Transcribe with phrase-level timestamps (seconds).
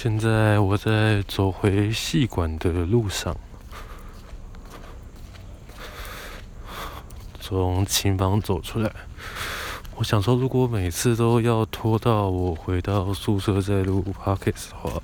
[0.00, 3.36] 现在我在走回戏馆的路上，
[7.40, 8.88] 从琴房走出来。
[9.96, 15.02] 我想说，如果每次都要拖到我回到宿舍再录 podcast 的话，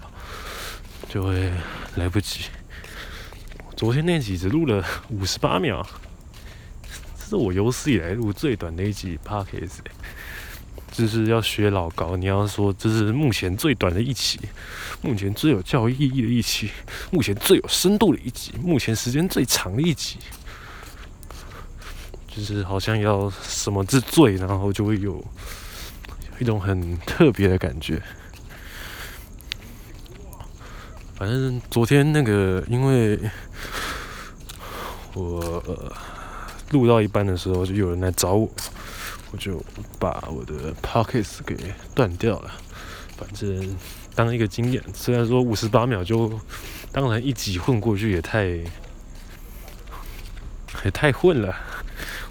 [1.09, 1.51] 就会
[1.97, 2.45] 来不及。
[3.77, 5.85] 昨天那集只录了五十八秒，
[7.19, 9.81] 这是我有史以来录最短的一集 podcast。
[10.97, 14.39] 就是要学老高，你要说这是目前最短的一期，
[15.03, 16.71] 目前最有教育意义的一期，
[17.11, 20.19] 目前最有深度的一集，目前时间最长的一集，
[22.29, 25.21] 就是好像要什么之最，然后就会有
[26.39, 28.01] 一种很特别的感觉。
[31.17, 33.19] 反正昨天那个，因为
[35.15, 35.61] 我
[36.71, 38.49] 录到一半的时候，就有人来找我。
[39.35, 39.61] 我就
[39.99, 42.53] 把我的 p o c k e t 给断掉了，
[43.17, 43.77] 反正
[44.15, 44.81] 当一个经验。
[44.95, 46.39] 虽然说五十八秒就
[46.93, 48.45] 当然一集混过去也太
[50.85, 51.53] 也太混了，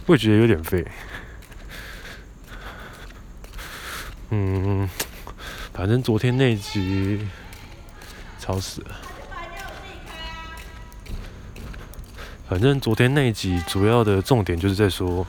[0.05, 0.87] 我也觉得有点废。
[4.29, 4.89] 嗯，
[5.73, 7.27] 反正昨天那集
[8.39, 8.95] 吵死了。
[12.47, 15.27] 反正昨天那集主要的重点就是在说。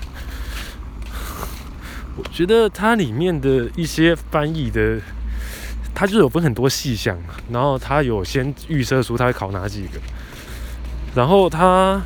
[2.16, 4.98] 我觉得它里面的一些翻译的，
[5.94, 7.18] 它就有分很多细项，
[7.50, 10.00] 然后它有先预设出它会考哪几个。
[11.16, 12.02] 然后它，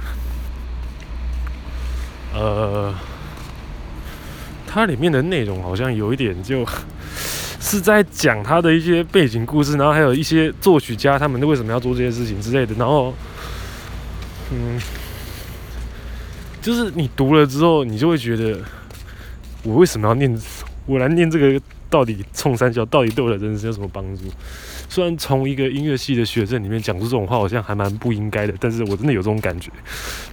[2.33, 2.95] 呃，
[4.69, 6.65] 它里面的内容好像有一点就
[7.59, 12.73] 是在讲它的一些背景故事，然后还有一些作曲家他们为什么要做这些事情之类的。
[12.77, 13.13] 然后，
[14.53, 14.81] 嗯，
[16.63, 18.61] 就是你读了之后，你就会觉得，
[19.65, 20.41] 我为什么要念？
[20.87, 24.23] 我来念这个到底冲三角，到底对我的人生有什么帮助？
[24.91, 29.71] 虽然从一个音乐系的学生里面讲出这种话，好像还蛮不应该的，但是我真的有这种感觉。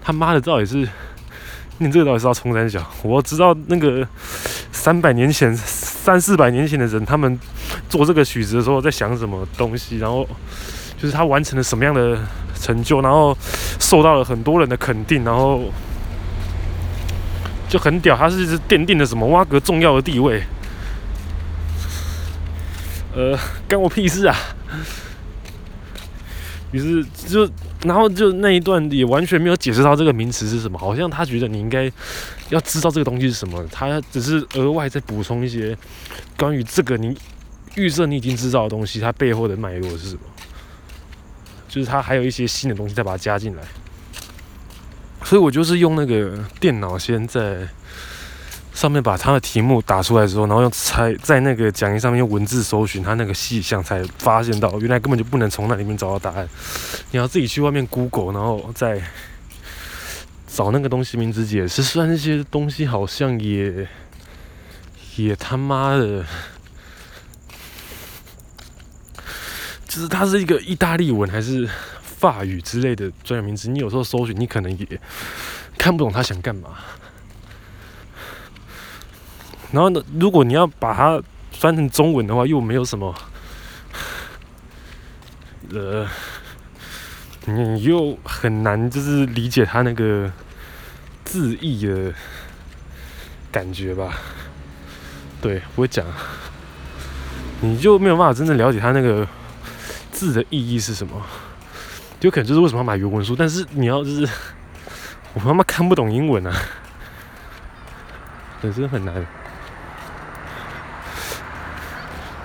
[0.01, 0.77] 他妈的，到底是
[1.77, 2.83] 你这个到底是要冲三小？
[3.03, 4.05] 我知道那个
[4.71, 7.39] 三百年前、三四百年前的人，他们
[7.87, 10.27] 做这个曲子的时候在想什么东西，然后
[10.97, 12.17] 就是他完成了什么样的
[12.59, 13.37] 成就，然后
[13.79, 15.65] 受到了很多人的肯定，然后
[17.69, 18.17] 就很屌。
[18.17, 20.41] 他是是奠定了什么挖格重要的地位。
[23.17, 23.35] 呃，
[23.67, 24.37] 干我屁事啊！
[26.71, 27.49] 于是就，
[27.83, 31.91] 然后就那一段也完全没有解释到这个名词是什么，好像他觉得你应该
[32.49, 35.75] 要知道这个东西是什么，他只是额外再补充一些
[36.37, 37.17] 关于这个你
[37.73, 40.21] 预设你已经知道的东西，它背后的脉络是什么，
[41.67, 43.63] 就是他还有一些新的东西再把它加进来。
[45.23, 47.67] 所以我就是用那个电脑先在。
[48.77, 56.47] 上面把他的题目打出来之后，然后用猜在那个讲义上面用文字搜寻他那个细项，才发现到原来根本就不能从那里面找到答案。
[57.09, 59.01] 你要自己去外面 Google，然后再
[60.45, 61.81] 找那个东西名字解释。
[61.81, 63.87] 虽然那些东西好像也
[65.15, 66.23] 也他妈的，
[69.87, 71.67] 就是它是一个意大利文还是
[72.03, 75.01] 法语之类的专有名词，你有时候搜寻，你可能也
[75.79, 76.77] 看不懂他想干嘛。
[79.71, 81.21] 然后呢，如果你要把它
[81.51, 83.13] 翻成中文的话，又没有什么，
[85.73, 86.07] 呃，
[87.45, 90.31] 你又很难就是理解它那个
[91.25, 92.13] 字义的
[93.51, 94.13] 感觉吧？
[95.41, 96.05] 对，不会讲，
[97.61, 99.27] 你就没有办法真正了解他那个
[100.11, 101.21] 字的意义是什么。
[102.19, 104.27] 就可能就是为什么要买原文书，但是你要就是
[105.35, 106.53] 我他妈看不懂英文啊，
[108.61, 109.25] 本身很难。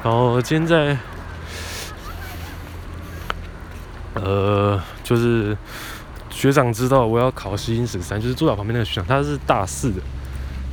[0.03, 0.99] 然后今天在
[4.15, 5.57] 呃，就是
[6.29, 10.01] 学长知道我要考西英史三，就是坐在旁边那个学长，他是大四的。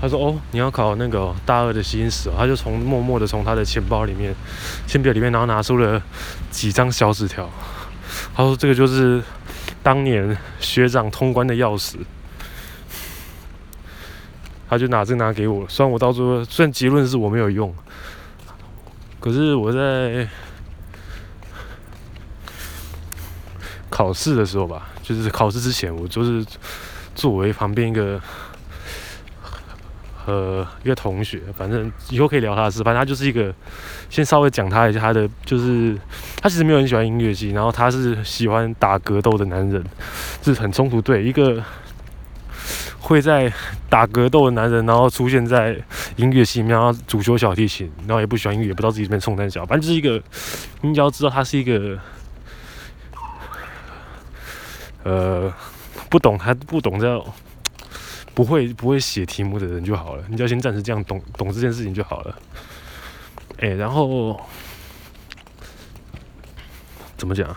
[0.02, 4.34] 他说：“哦，你要考那个大二的西英史哦。”他就从默默的从他的钱包里面、
[4.88, 6.02] 铅笔里面，然后拿出了
[6.50, 7.50] 几张小纸条。
[8.34, 9.22] 他说：“这个就是
[9.84, 11.98] 当年学长通关的钥匙。”
[14.70, 15.68] 他就拿这个拿给我。
[15.68, 17.76] 虽然我到最后，虽然结论是我没有用，
[19.20, 20.28] 可是我在
[23.90, 26.46] 考试的时候吧，就是考试之前，我就是
[27.16, 28.20] 作为旁边一个。
[30.26, 32.84] 呃，一个同学，反正以后可以聊他的事。
[32.84, 33.52] 反正他就是一个，
[34.12, 35.98] 先稍微讲他一下他的，就是
[36.40, 39.84] 他其实没有很喜欢音乐系，然后他是喜欢打格斗的男人，
[40.40, 41.02] 就是很冲突。
[41.02, 41.64] 对，一个
[43.00, 43.52] 会在
[43.90, 45.76] 打格斗的男人，然后出现在
[46.20, 50.22] 音乐系里面，然后主修小提琴，然后也不喜欢音乐，也不知道自己这边冲三小，反正就是一个，
[50.82, 51.98] 你只要知道他是一个，
[55.04, 55.54] 呃，
[56.10, 57.26] 不懂他不懂这。
[58.36, 62.40] 不会不会写题目的人就好了，你只要先暂时这样懂懂这件事情就好了。
[63.58, 64.40] 哎，然后
[67.18, 67.54] 怎么讲？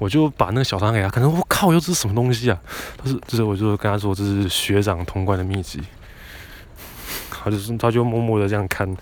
[0.00, 2.60] 我就把那个小张给他，可能我靠，又这是什么东西啊？
[2.96, 5.80] 他是，就是我就跟他说这是学长通关的秘籍。
[7.50, 8.96] 就是他就默默的这样看，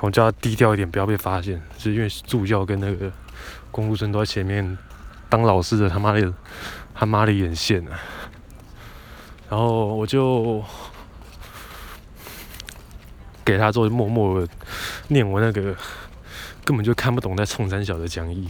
[0.00, 1.60] 我叫他低调一点，不要被发现。
[1.78, 3.10] 是因为助教跟那个
[3.70, 4.76] 工读生都在前面
[5.28, 6.32] 当老师的，他妈的
[6.94, 7.98] 他妈的眼线啊！
[9.48, 10.64] 然后我就
[13.44, 14.48] 给他做默默的
[15.08, 15.74] 念我那个
[16.64, 18.48] 根本就看不懂在冲三小的讲义。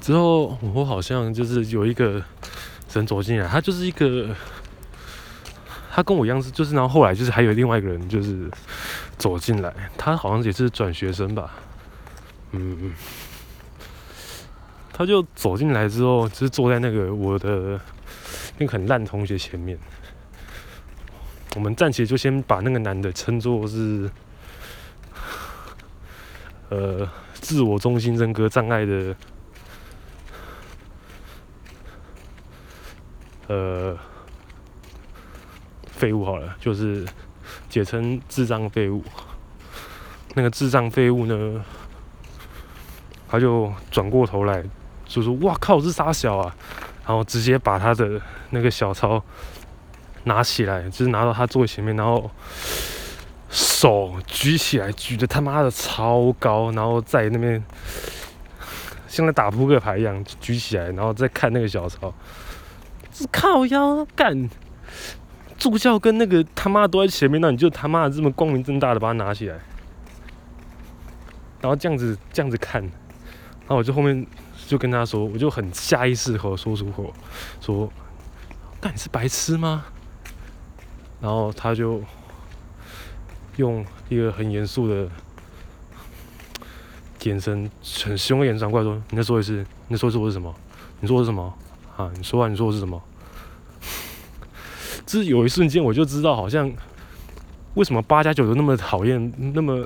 [0.00, 2.22] 之后我好像就是有一个
[2.92, 4.34] 人走进来，他就是一个，
[5.92, 8.50] 他跟我一样是就是，然后后来就是还有另外一个人就是
[9.18, 11.50] 走进来，他好像也是转学生吧，
[12.52, 12.92] 嗯，
[14.92, 17.80] 他就走进来之后就是坐在那个我的。
[18.58, 19.78] 那个很烂同学前面，
[21.54, 24.10] 我们暂且就先把那个男的称作是，
[26.68, 29.16] 呃，自我中心人格障碍的，
[33.46, 33.98] 呃，
[36.00, 37.06] 废物好了，就是
[37.68, 39.04] 简称智障废物。
[40.34, 41.62] 那个智障废物呢，
[43.28, 44.64] 他就转过头来
[45.04, 46.56] 就说：“哇靠，是杀小啊！”
[47.04, 48.18] 然后直接把他的
[48.48, 49.22] 那个小抄
[50.24, 52.30] 拿起来，就是拿到他座位前面，然后
[53.50, 57.62] 手举起来，举的他妈的超高，然后在那边
[59.06, 62.14] 像在打扑克牌一样举起来，然后再看那个小抄，
[63.12, 64.48] 是靠腰干。
[65.60, 69.54] 助教跟那个他妈都在前面，那你就他妈的这么光明正大的把它拿起来，
[71.60, 74.26] 然后这样子这样子看，然后我就后面。
[74.66, 77.12] 就跟他说，我就很下意识和说出口，
[77.60, 77.92] 说
[78.80, 79.84] ：“干，你是白痴吗？”
[81.20, 82.00] 然后他就
[83.56, 85.08] 用一个很严肃的
[87.24, 87.68] 眼神，
[88.04, 90.54] 很凶的眼神过来说：“你再说一次，你再说一次我是什么？
[91.00, 91.52] 你说我是什么？
[91.96, 93.02] 啊，你说啊，你说我是什么？”
[95.10, 96.70] 就是有一瞬间，我就知道，好像
[97.74, 99.84] 为什么八加九都那么讨厌，那么。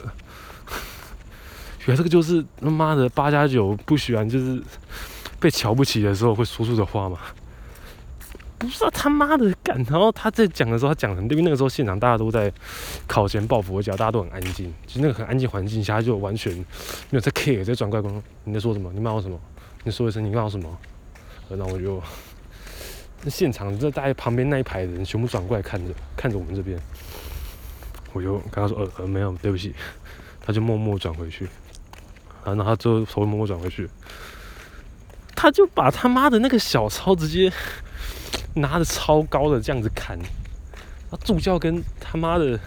[1.86, 4.62] 原来这个就是他妈的八加九不喜欢，就是
[5.40, 7.18] 被瞧不起的时候会说出的话嘛？
[8.58, 9.76] 不是啊，他妈的干！
[9.84, 12.52] 然后他在讲的时候，他讲的，因为那个时候现场大家都在
[13.06, 14.70] 考前抱佛脚，大家都很安静。
[14.86, 16.64] 其实那个很安静环境下，就完全没
[17.12, 18.10] 有在 care，在转过来
[18.44, 18.90] 你在说什么？
[18.92, 19.40] 你骂我什么？
[19.84, 20.78] 你说一声，你骂我什么？
[21.50, 22.02] 然后我就
[23.24, 26.78] 那现场这大概旁边那一排人全部转过来看着，看着我们这边。
[28.12, 29.74] 我就跟他说呃呃没有，对不起。
[30.46, 31.48] 他就默默转回去。
[32.44, 33.88] 然后他就头默默转回去，
[35.34, 37.50] 他就把他妈的那个小抄直接
[38.52, 40.18] 拿着超高的这样子看，
[41.10, 42.60] 他助教跟他妈的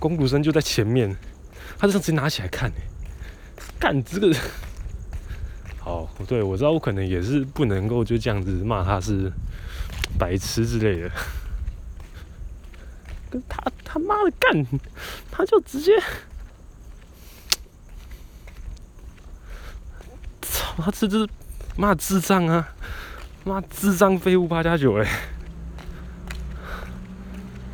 [0.00, 1.16] 工读生就在前面，
[1.78, 2.72] 他就这样直接拿起来看，
[3.78, 4.34] 干这个，
[5.78, 9.30] 好，对，我知道我可能也是不能够就这样子骂他是
[10.18, 11.10] 白痴之类的，
[13.30, 14.66] 跟他他妈的干，
[15.30, 15.92] 他就直接。
[20.42, 21.28] 操他这这
[21.76, 22.68] 妈智障啊！
[23.44, 25.08] 妈智障废物八加九哎！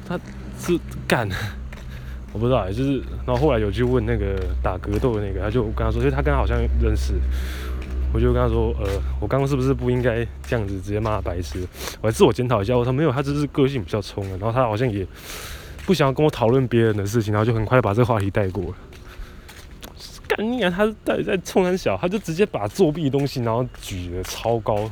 [0.08, 0.18] 他
[0.58, 1.28] 这干，
[2.32, 7.14] 我不知道，就是然后后来有去问那个打格斗的那个，他就跟他说，因为他跟他好像认识。
[8.12, 8.86] 我就跟他说，呃，
[9.20, 11.66] 我刚刚是不是不应该这样子直接骂白痴？
[12.00, 15.06] 我还自我检讨一下，我说没有，他只是个性比较冲的，然后他好像也
[15.86, 18.74] 不想要跟我讨论别人的事情，然后就很快把这个话题带过了。
[20.28, 20.72] 干你啊！
[20.74, 21.96] 他到底在冲三小？
[21.96, 24.88] 他就直接把作弊的东西，然后举得超高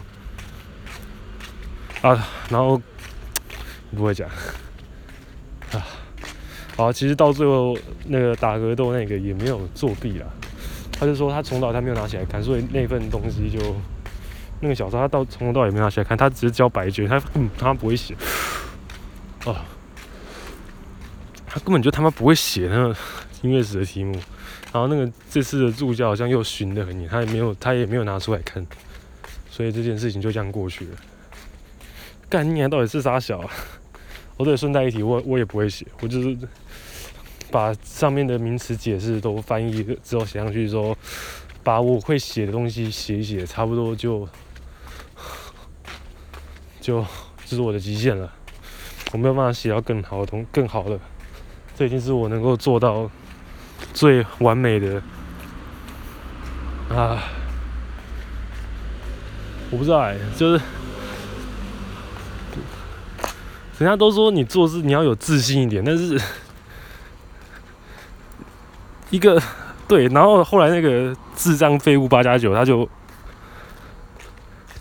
[2.02, 2.80] 啊，然后
[3.94, 4.28] 不会讲
[5.72, 5.86] 啊。
[6.76, 10.26] 好，其实到最后那个打格斗那个也没有作弊啦。
[10.98, 13.76] 他就说他从早他没有拿起来看，所以那份东西就
[14.60, 18.16] 那个小说他到从头到尾没拿起来看，他只是交白卷，他嗯他不会写
[19.44, 19.54] 哦，
[21.46, 22.96] 他根本就他妈不会写那个
[23.42, 24.12] 音乐史的题目，
[24.72, 28.66] 然后那个这次的助教好像又巡得很严，他也没有他也没有拿出来看，
[29.48, 30.96] 所以这件事情就这样过去了。
[32.28, 33.50] 干你娘到底是啥小啊？
[34.36, 36.36] 我对顺带一提，我我也不会写，我就是。
[37.50, 40.96] 把上面的名词解释都翻译之后写上去，说
[41.62, 44.28] 把我会写的东西写一写，差不多就
[46.80, 47.04] 就
[47.46, 48.30] 这是我的极限了。
[49.12, 51.00] 我没有办法写到更好的东更好的，
[51.74, 53.10] 这已经是我能够做到
[53.94, 55.02] 最完美的
[56.90, 57.24] 啊！
[59.70, 60.62] 我不知道哎、就是
[63.78, 66.20] 人家都说你做事你要有自信一点，但是。
[69.10, 69.40] 一个
[69.88, 72.88] 对，然后后来那个智障废物八加九，他就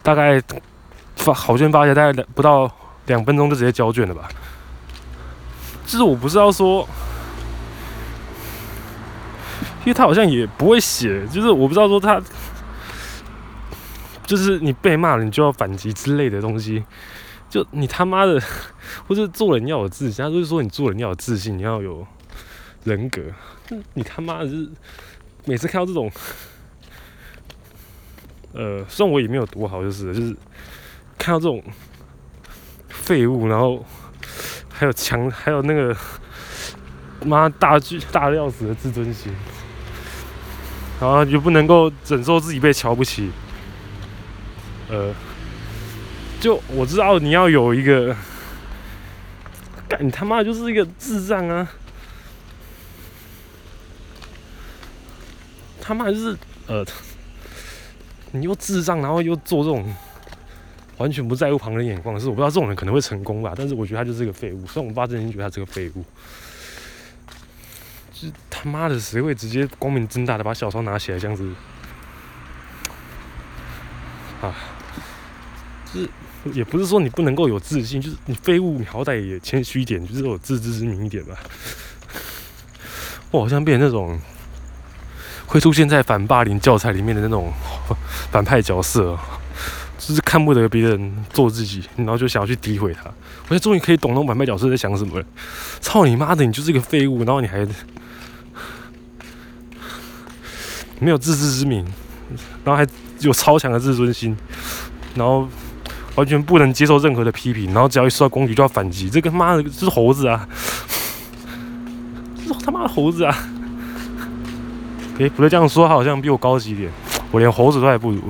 [0.04, 0.42] 大概
[1.16, 2.70] 发好卷发下，大概两不到
[3.06, 4.28] 两分钟就直接交卷了吧。
[5.86, 6.86] 就是我不知道说，
[9.80, 12.22] 因为他好像也不会写，就是我不知道说他，
[14.26, 16.84] 就是你被骂了，你就要反击之类的东西。
[17.50, 18.38] 就你他妈的，
[19.08, 22.06] 或者做人要有自信，他就是说你做人要有自信，你要有
[22.88, 23.22] 人格。
[23.94, 24.70] 你他妈的是
[25.46, 26.10] 每次看到这种，
[28.54, 30.36] 呃，虽然我也没有读好，就是就是
[31.18, 31.62] 看到这种
[32.88, 33.86] 废物，然后
[34.72, 35.96] 还有强，还有那个
[37.26, 39.34] 妈大巨大的要死的自尊心，
[41.00, 43.32] 然后就不能够忍受自己被瞧不起，
[44.90, 45.14] 呃，
[46.40, 48.16] 就我知道你要有一个，
[49.90, 51.68] 干你他妈就是一个智障啊！
[55.88, 56.86] 他妈就是呃，
[58.32, 59.96] 你又智障，然后又做这种
[60.98, 63.54] 完全不在乎旁人眼光的事，我不知道这种人可能会成功吧？
[63.56, 64.68] 但是我觉得他就是个废物。
[64.68, 66.04] 虽然我爸真心觉得他是个废物，
[68.12, 71.50] 就是他妈的谁会直接光明正大的把小抄拿起来这样子
[74.42, 74.54] 啊？
[75.94, 76.10] 就是
[76.52, 81.38] 也不是说你不能够有自信，就是你废物，你好歹也谦虚一点，就是有自知之明一点吧。
[83.32, 84.20] 我好像变成那种。
[85.48, 87.52] 会出现在反霸凌教材里面的那种
[88.30, 89.18] 反派角色，
[89.98, 93.06] 就是看不得别人做自己，然后就想要去诋毁他。
[93.06, 95.26] 我现在终于可以懂那种反派角色在想什么了。
[95.80, 97.66] 操你妈的，你就是一个废物，然后你还
[101.00, 101.86] 没有自知之明，
[102.64, 102.86] 然后还
[103.22, 104.36] 有超强的自尊心，
[105.16, 105.48] 然后
[106.16, 109.10] 完全不能接受任何的批评，然后只要一受到攻击就要反击。
[109.10, 110.46] 这个妈的，这是猴子啊！
[112.46, 113.34] 这是他妈的猴子啊！
[115.20, 116.92] 诶、不对，这样说他好像比我高级一点，
[117.32, 118.22] 我连猴子都还不如，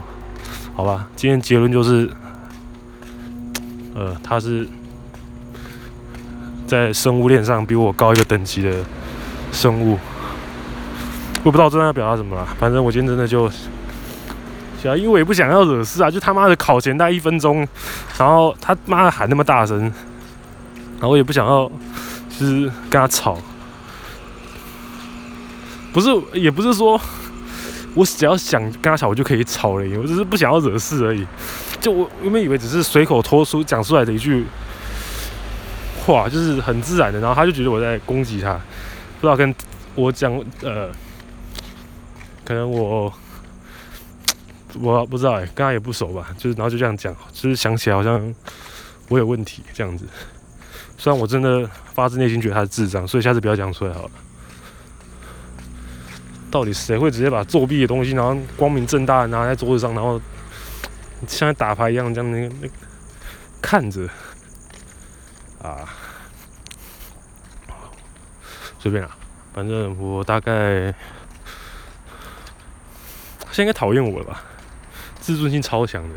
[0.74, 1.06] 好吧？
[1.16, 2.10] 今天结论就是，
[3.94, 4.66] 呃，他是
[6.66, 8.72] 在生物链上比我高一个等级的
[9.52, 10.00] 生物，
[11.44, 12.48] 我不知道真的要表达什么了。
[12.58, 13.50] 反正我今天真的就，
[14.82, 17.68] 小因为我也不想要惹事啊，就他妈的考前待一分钟，
[18.18, 21.70] 然后他妈的喊那么大声，然后我也不想要，
[22.30, 23.38] 就是跟他吵。
[25.98, 27.02] 不是，也不是说，
[27.96, 30.00] 我只要想跟他吵，我就可以吵了。
[30.00, 31.26] 我只是不想要惹事而已。
[31.82, 34.46] 就我原本以为只是随口脱出讲出来的一句
[36.06, 38.54] 话，就是很自然的，然后他就觉得我在攻击他。
[39.20, 39.52] 不知道跟
[39.96, 40.92] 我讲，呃，
[42.46, 43.12] 可能我
[44.80, 46.28] 我不知道哎，跟他也不熟吧。
[46.38, 48.36] 就是然后就这样讲，就是想起来好像
[49.10, 50.06] 我有问题这样子。
[50.96, 54.12] 虽然我真的发自内心觉得他是智障，所以下次不要讲出来好了。
[56.50, 60.20] 到底谁会直接把作弊的东西，然后光明正大的拿在桌子上，然后
[61.28, 62.70] 像打牌一样这样那个那
[63.62, 64.08] 看着
[65.62, 65.88] 啊？
[68.80, 69.10] 随便啦，
[69.54, 70.94] 反正我大概
[73.52, 74.44] 现在应该讨厌我了吧？
[75.20, 76.16] 自尊心超强的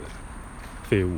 [0.88, 1.16] 废物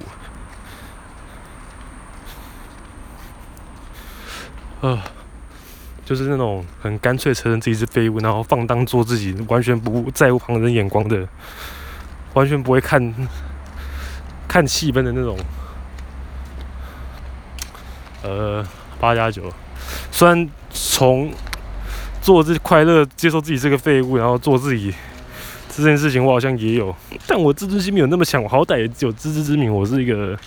[4.80, 5.04] 啊！
[6.04, 11.26] 就是那种很干脆承认自己是废物，然后放荡做自己，完全不在乎旁人眼光的，
[12.34, 13.14] 完全不会看
[14.48, 15.38] 看气氛的那种。
[18.24, 18.64] 呃，
[19.00, 19.52] 八加九，
[20.12, 21.32] 虽然从
[22.20, 24.94] 做自快乐，接受自己是个废物，然后做自己
[25.68, 26.94] 这件事情，我好像也有，
[27.26, 30.38] 但我自尊心没有那么强，我好歹也有自知之明，我是一个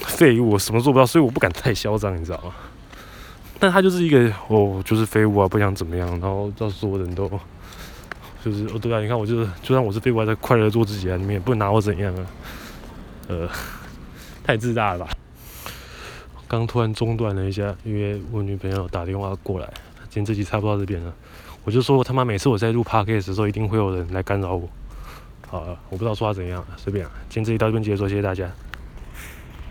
[0.00, 2.52] 废物，我什么做不到，所以我不敢太嚣张，你知道吗？
[3.64, 7.26] 但他就是一个，哦，就是废物啊，不想怎么样，然后让所有人都
[8.44, 12.26] 就是，哦，对啊，你看我就是，就算我是废物，还在快乐做自己啊，你们也不能拿我怎样啊，
[13.28, 13.48] 呃，
[14.44, 15.08] 太自大了吧。
[16.46, 19.66] 刚突然中断了一下，因为我女朋友打电话过来。
[20.10, 21.10] 今天这集差不多到这边了，
[21.64, 24.68] 我就说他妈每次我在录 podcast 的时候，一定会有人来干扰我。
[25.48, 27.10] 好了，我不知道说他怎样，随便啊。
[27.30, 28.46] 今天这集到这边结束，谢谢大家。